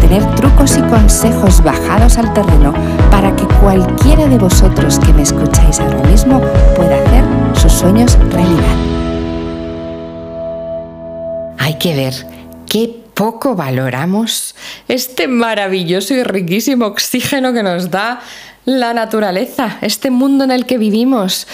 [0.00, 2.72] tener trucos y consejos bajados al terreno
[3.10, 6.40] para que cualquiera de vosotros que me escucháis ahora mismo
[6.76, 7.24] pueda hacer
[7.60, 8.76] sus sueños realidad.
[11.58, 12.14] Hay que ver
[12.66, 14.54] qué poco valoramos
[14.86, 18.20] este maravilloso y riquísimo oxígeno que nos da
[18.64, 21.46] la naturaleza, este mundo en el que vivimos.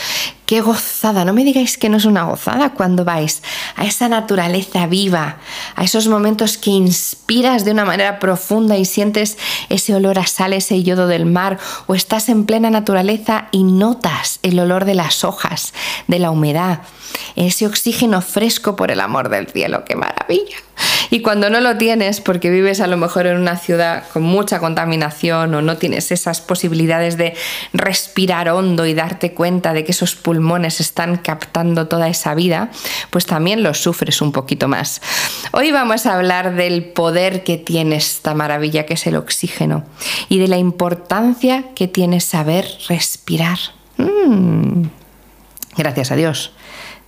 [0.46, 3.42] Qué gozada, no me digáis que no es una gozada cuando vais
[3.76, 5.38] a esa naturaleza viva,
[5.74, 9.38] a esos momentos que inspiras de una manera profunda y sientes
[9.70, 14.38] ese olor a sal, ese yodo del mar, o estás en plena naturaleza y notas
[14.42, 15.72] el olor de las hojas,
[16.08, 16.80] de la humedad,
[17.36, 20.58] ese oxígeno fresco por el amor del cielo, qué maravilla.
[21.14, 24.58] Y cuando no lo tienes, porque vives a lo mejor en una ciudad con mucha
[24.58, 27.34] contaminación o no tienes esas posibilidades de
[27.72, 32.72] respirar hondo y darte cuenta de que esos pulmones están captando toda esa vida,
[33.10, 35.00] pues también lo sufres un poquito más.
[35.52, 39.84] Hoy vamos a hablar del poder que tiene esta maravilla que es el oxígeno
[40.28, 43.60] y de la importancia que tiene saber respirar.
[43.98, 44.86] Mm.
[45.76, 46.50] Gracias a Dios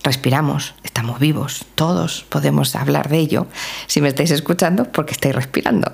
[0.03, 3.47] respiramos, estamos vivos, todos podemos hablar de ello
[3.87, 5.91] si me estáis escuchando porque estáis respirando.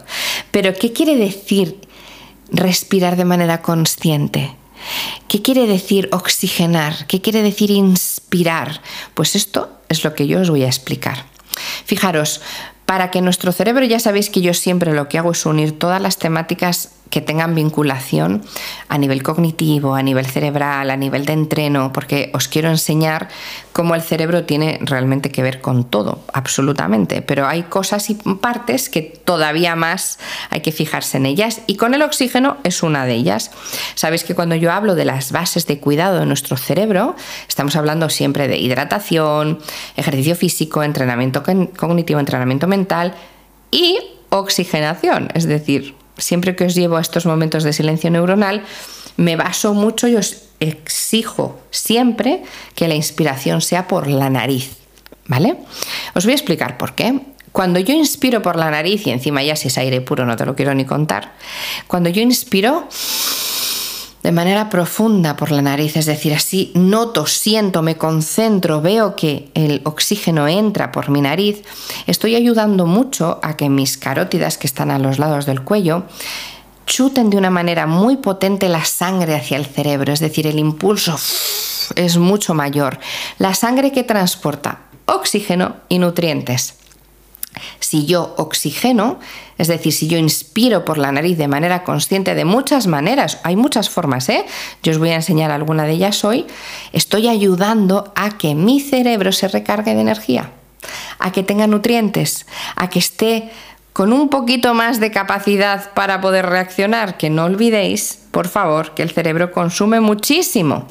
[0.51, 1.79] Pero ¿qué quiere decir
[2.51, 4.55] respirar de manera consciente?
[5.27, 7.07] ¿Qué quiere decir oxigenar?
[7.07, 8.81] ¿Qué quiere decir inspirar?
[9.13, 11.25] Pues esto es lo que yo os voy a explicar.
[11.85, 12.41] Fijaros,
[12.85, 16.01] para que nuestro cerebro, ya sabéis que yo siempre lo que hago es unir todas
[16.01, 18.41] las temáticas que tengan vinculación
[18.87, 23.27] a nivel cognitivo, a nivel cerebral, a nivel de entreno, porque os quiero enseñar
[23.71, 28.89] cómo el cerebro tiene realmente que ver con todo, absolutamente, pero hay cosas y partes
[28.89, 30.17] que todavía más
[30.49, 33.52] hay que fijarse en ellas y con el oxígeno es una de ellas.
[33.95, 37.15] Sabéis que cuando yo hablo de las bases de cuidado de nuestro cerebro,
[37.47, 39.59] estamos hablando siempre de hidratación,
[39.95, 41.43] ejercicio físico, entrenamiento
[41.77, 43.13] cognitivo, entrenamiento mental
[43.69, 43.99] y
[44.30, 48.63] oxigenación, es decir, siempre que os llevo a estos momentos de silencio neuronal,
[49.17, 52.43] me baso mucho y os exijo siempre
[52.75, 54.77] que la inspiración sea por la nariz.
[55.25, 55.55] ¿Vale?
[56.15, 57.21] Os voy a explicar por qué.
[57.53, 60.45] Cuando yo inspiro por la nariz, y encima ya si es aire puro no te
[60.45, 61.33] lo quiero ni contar,
[61.87, 62.87] cuando yo inspiro
[64.23, 69.50] de manera profunda por la nariz, es decir, así noto, siento, me concentro, veo que
[69.54, 71.61] el oxígeno entra por mi nariz,
[72.08, 76.04] estoy ayudando mucho a que mis carótidas que están a los lados del cuello
[76.86, 81.17] chuten de una manera muy potente la sangre hacia el cerebro, es decir, el impulso
[81.95, 83.00] es mucho mayor.
[83.40, 86.76] La sangre que transporta oxígeno y nutrientes.
[87.80, 89.19] Si yo oxigeno,
[89.58, 93.55] es decir, si yo inspiro por la nariz de manera consciente de muchas maneras, hay
[93.55, 94.45] muchas formas, ¿eh?
[94.81, 96.47] Yo os voy a enseñar alguna de ellas hoy,
[96.92, 100.52] estoy ayudando a que mi cerebro se recargue de energía,
[101.19, 103.52] a que tenga nutrientes, a que esté
[103.93, 109.03] con un poquito más de capacidad para poder reaccionar, que no olvidéis, por favor, que
[109.03, 110.87] el cerebro consume muchísimo.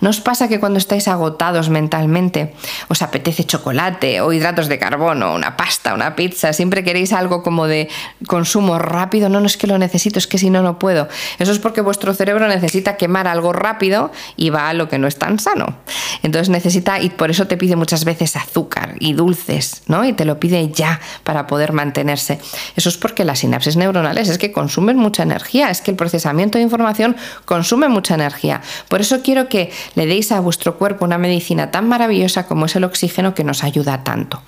[0.00, 2.54] ¿No os pasa que cuando estáis agotados mentalmente
[2.88, 6.52] os apetece chocolate o hidratos de carbono, una pasta, una pizza?
[6.52, 7.88] Siempre queréis algo como de
[8.26, 9.28] consumo rápido.
[9.28, 11.08] No, no es que lo necesito, es que si no, no puedo.
[11.38, 15.06] Eso es porque vuestro cerebro necesita quemar algo rápido y va a lo que no
[15.06, 15.76] es tan sano.
[16.22, 20.04] Entonces necesita, y por eso te pide muchas veces azúcar y dulces, ¿no?
[20.04, 22.40] Y te lo pide ya para poder mantenerse.
[22.76, 26.58] Eso es porque las sinapsis neuronales es que consumen mucha energía, es que el procesamiento
[26.58, 28.62] de información consume mucha energía.
[28.88, 32.76] Por eso quiero que le deis a vuestro cuerpo una medicina tan maravillosa como es
[32.76, 34.42] el oxígeno que nos ayuda tanto.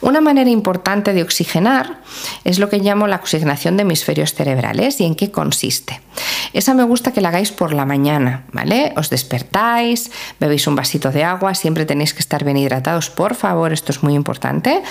[0.00, 2.00] Una manera importante de oxigenar
[2.44, 6.00] es lo que llamo la oxigenación de hemisferios cerebrales y en qué consiste.
[6.52, 8.92] Esa me gusta que la hagáis por la mañana, ¿vale?
[8.96, 13.72] Os despertáis, bebéis un vasito de agua, siempre tenéis que estar bien hidratados, por favor,
[13.72, 14.82] esto es muy importante.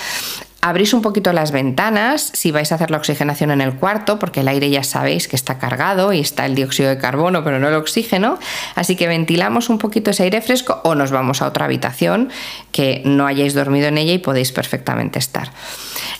[0.62, 4.40] Abrís un poquito las ventanas si vais a hacer la oxigenación en el cuarto, porque
[4.40, 7.68] el aire ya sabéis que está cargado y está el dióxido de carbono, pero no
[7.68, 8.38] el oxígeno.
[8.74, 12.30] Así que ventilamos un poquito ese aire fresco o nos vamos a otra habitación
[12.72, 15.50] que no hayáis dormido en ella y podéis perfectamente estar.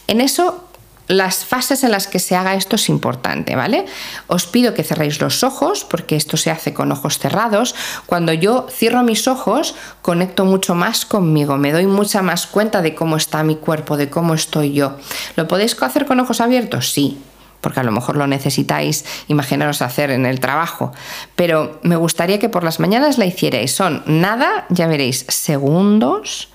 [0.06, 0.69] En eso
[1.10, 3.84] las fases en las que se haga esto es importante, ¿vale?
[4.28, 7.74] Os pido que cerréis los ojos, porque esto se hace con ojos cerrados.
[8.06, 12.94] Cuando yo cierro mis ojos, conecto mucho más conmigo, me doy mucha más cuenta de
[12.94, 14.98] cómo está mi cuerpo, de cómo estoy yo.
[15.34, 16.92] ¿Lo podéis hacer con ojos abiertos?
[16.92, 17.18] Sí,
[17.60, 20.92] porque a lo mejor lo necesitáis, imaginaros hacer en el trabajo,
[21.34, 23.74] pero me gustaría que por las mañanas la hicierais.
[23.74, 26.50] Son nada, ya veréis, segundos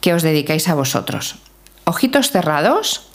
[0.00, 1.36] que os dedicáis a vosotros.
[1.84, 3.05] Ojitos cerrados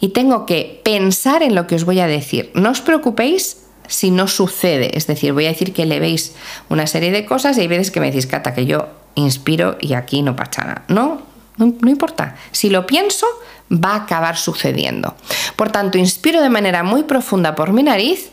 [0.00, 2.50] y tengo que pensar en lo que os voy a decir.
[2.54, 6.34] No os preocupéis si no sucede, es decir, voy a decir que le veis
[6.68, 9.94] una serie de cosas y hay veces que me decís, Cata, que yo inspiro y
[9.94, 10.84] aquí no pasa nada.
[10.88, 11.22] No,
[11.56, 12.36] no, no importa.
[12.50, 13.26] Si lo pienso,
[13.70, 15.14] va a acabar sucediendo.
[15.56, 18.30] Por tanto, inspiro de manera muy profunda por mi nariz.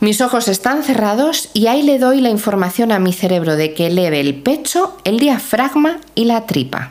[0.00, 3.86] Mis ojos están cerrados y ahí le doy la información a mi cerebro de que
[3.86, 6.90] eleve el pecho, el diafragma y la tripa.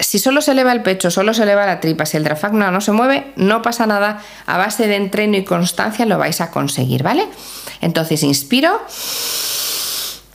[0.00, 2.80] Si solo se eleva el pecho, solo se eleva la tripa, si el diafragma no
[2.80, 4.20] se mueve, no pasa nada.
[4.46, 7.26] A base de entreno y constancia lo vais a conseguir, ¿vale?
[7.80, 8.80] Entonces inspiro,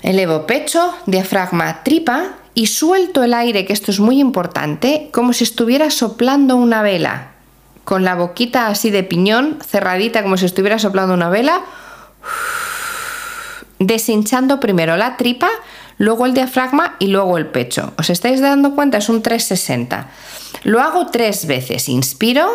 [0.01, 5.43] elevo pecho, diafragma, tripa y suelto el aire, que esto es muy importante, como si
[5.43, 7.31] estuviera soplando una vela,
[7.83, 11.61] con la boquita así de piñón, cerradita, como si estuviera soplando una vela,
[13.79, 15.49] deshinchando primero la tripa,
[15.99, 17.93] luego el diafragma y luego el pecho.
[17.99, 18.97] ¿Os estáis dando cuenta?
[18.97, 20.09] Es un 360.
[20.63, 21.87] Lo hago tres veces.
[21.87, 22.49] Inspiro,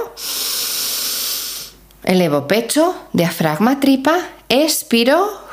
[2.03, 4.19] elevo pecho, diafragma, tripa,
[4.49, 5.45] expiro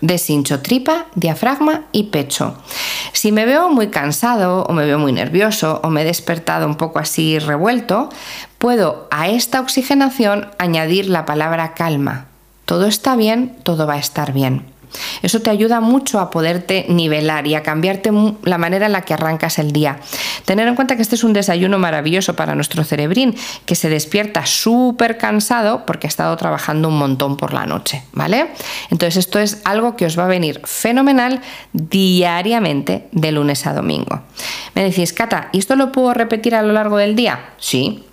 [0.00, 2.56] deshincho tripa, diafragma y pecho.
[3.12, 6.76] Si me veo muy cansado o me veo muy nervioso o me he despertado un
[6.76, 8.10] poco así revuelto,
[8.58, 12.26] puedo a esta oxigenación añadir la palabra calma.
[12.64, 14.75] Todo está bien, todo va a estar bien.
[15.22, 18.10] Eso te ayuda mucho a poderte nivelar y a cambiarte
[18.42, 19.98] la manera en la que arrancas el día.
[20.44, 23.34] Tener en cuenta que este es un desayuno maravilloso para nuestro cerebrín,
[23.64, 28.48] que se despierta súper cansado porque ha estado trabajando un montón por la noche, ¿vale?
[28.90, 31.40] Entonces esto es algo que os va a venir fenomenal
[31.72, 34.22] diariamente de lunes a domingo.
[34.74, 37.50] Me decís, Cata, ¿y esto lo puedo repetir a lo largo del día?
[37.58, 38.04] Sí,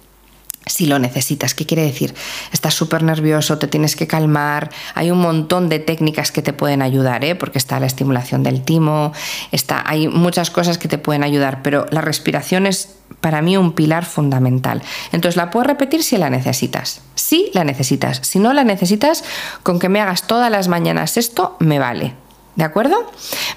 [0.65, 1.53] si lo necesitas.
[1.53, 2.13] ¿Qué quiere decir?
[2.51, 4.69] Estás súper nervioso, te tienes que calmar.
[4.95, 7.35] Hay un montón de técnicas que te pueden ayudar, ¿eh?
[7.35, 9.13] porque está la estimulación del timo,
[9.51, 13.73] está, hay muchas cosas que te pueden ayudar, pero la respiración es para mí un
[13.73, 14.81] pilar fundamental.
[15.11, 17.01] Entonces la puedes repetir si la necesitas.
[17.15, 18.19] Si la necesitas.
[18.23, 19.23] Si no la necesitas,
[19.63, 22.13] con que me hagas todas las mañanas esto, me vale.
[22.55, 23.11] ¿De acuerdo?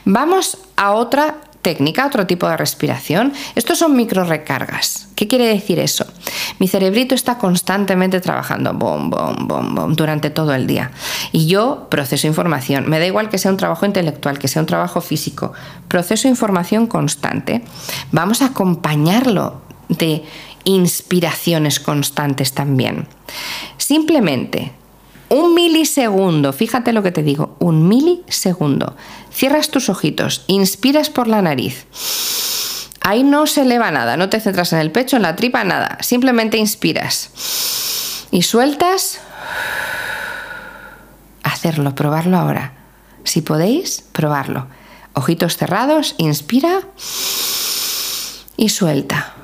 [0.04, 1.36] Vamos a otra
[1.66, 3.32] técnica, otro tipo de respiración.
[3.56, 5.08] Estos son micro recargas.
[5.16, 6.06] ¿Qué quiere decir eso?
[6.60, 10.92] Mi cerebrito está constantemente trabajando bom, bom, bom, bom, durante todo el día.
[11.32, 12.88] Y yo proceso información.
[12.88, 15.54] Me da igual que sea un trabajo intelectual, que sea un trabajo físico.
[15.88, 17.64] Proceso información constante.
[18.12, 20.22] Vamos a acompañarlo de
[20.62, 23.08] inspiraciones constantes también.
[23.76, 24.70] Simplemente
[25.28, 28.96] un milisegundo, fíjate lo que te digo, un milisegundo.
[29.32, 31.86] Cierras tus ojitos, inspiras por la nariz.
[33.00, 35.98] Ahí no se eleva nada, no te centras en el pecho, en la tripa, nada.
[36.00, 37.30] Simplemente inspiras.
[38.30, 39.20] Y sueltas.
[41.44, 42.72] Hacerlo, probarlo ahora.
[43.22, 44.66] Si podéis, probarlo.
[45.12, 46.80] Ojitos cerrados, inspira
[48.56, 49.35] y suelta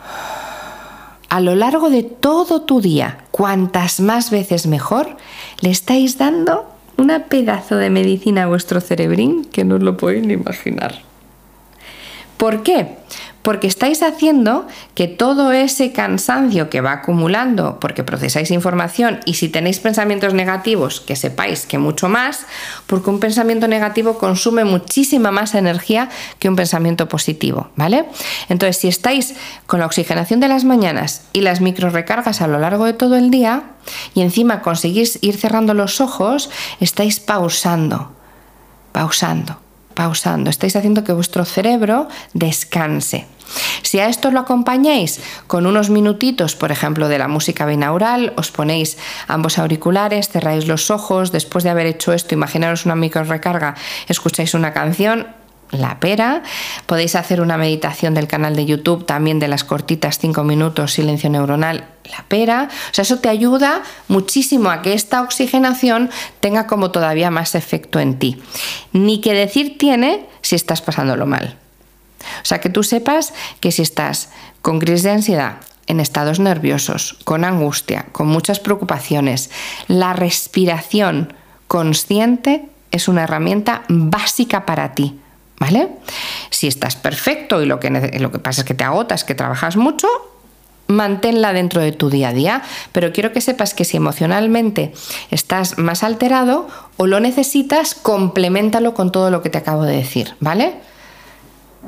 [1.32, 5.16] a lo largo de todo tu día, cuantas más veces mejor,
[5.62, 6.66] le estáis dando
[6.98, 11.00] una pedazo de medicina a vuestro cerebrín que no os lo podéis ni imaginar.
[12.36, 12.98] ¿Por qué?
[13.42, 19.48] Porque estáis haciendo que todo ese cansancio que va acumulando porque procesáis información y si
[19.48, 22.46] tenéis pensamientos negativos, que sepáis que mucho más,
[22.86, 28.06] porque un pensamiento negativo consume muchísima más energía que un pensamiento positivo, ¿vale?
[28.48, 29.34] Entonces, si estáis
[29.66, 33.16] con la oxigenación de las mañanas y las micro recargas a lo largo de todo
[33.16, 33.64] el día
[34.14, 36.50] y encima conseguís ir cerrando los ojos,
[36.80, 38.12] estáis pausando,
[38.92, 39.58] pausando
[39.92, 43.26] pausando, estáis haciendo que vuestro cerebro descanse.
[43.82, 48.50] Si a esto lo acompañáis con unos minutitos, por ejemplo, de la música binaural, os
[48.50, 48.96] ponéis
[49.28, 53.74] ambos auriculares, cerráis los ojos, después de haber hecho esto, imaginaros una micro recarga,
[54.08, 55.26] escucháis una canción,
[55.72, 56.42] la pera.
[56.86, 61.30] Podéis hacer una meditación del canal de YouTube también de las cortitas 5 minutos silencio
[61.30, 62.68] neuronal, la pera.
[62.90, 67.98] O sea, eso te ayuda muchísimo a que esta oxigenación tenga como todavía más efecto
[67.98, 68.40] en ti.
[68.92, 71.61] Ni que decir tiene si estás pasándolo mal.
[72.42, 77.16] O sea, que tú sepas que si estás con crisis de ansiedad, en estados nerviosos,
[77.24, 79.50] con angustia, con muchas preocupaciones,
[79.88, 81.34] la respiración
[81.66, 85.18] consciente es una herramienta básica para ti.
[85.58, 85.90] ¿Vale?
[86.50, 87.88] Si estás perfecto y lo que,
[88.18, 90.08] lo que pasa es que te agotas, que trabajas mucho,
[90.88, 94.92] manténla dentro de tu día a día, pero quiero que sepas que si emocionalmente
[95.30, 100.34] estás más alterado o lo necesitas, complementalo con todo lo que te acabo de decir,
[100.40, 100.74] ¿vale?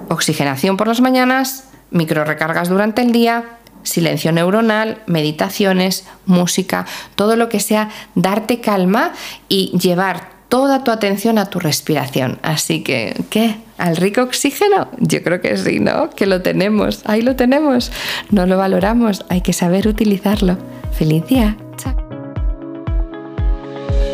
[0.09, 7.49] Oxigenación por las mañanas, micro recargas durante el día, silencio neuronal, meditaciones, música, todo lo
[7.49, 9.13] que sea darte calma
[9.49, 12.39] y llevar toda tu atención a tu respiración.
[12.43, 13.57] Así que, ¿qué?
[13.79, 14.89] ¿Al rico oxígeno?
[14.99, 16.11] Yo creo que sí, ¿no?
[16.11, 17.91] Que lo tenemos, ahí lo tenemos.
[18.31, 20.57] No lo valoramos, hay que saber utilizarlo.
[20.93, 21.57] Feliz día.
[21.77, 22.03] Chao.